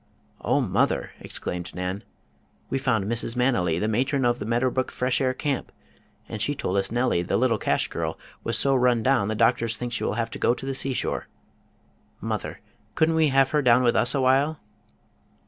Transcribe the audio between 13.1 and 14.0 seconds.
we have her down with